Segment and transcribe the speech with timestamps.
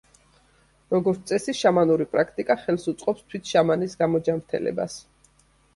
[0.93, 5.03] როგორც წესი, შამანური პრაქტიკა ხელს უწყობს თვით შამანის გამოჯანმრთელებას.